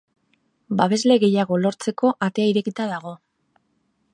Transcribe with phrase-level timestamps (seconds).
[0.79, 3.15] Babesle gehiago lortzeko atea irekita dago.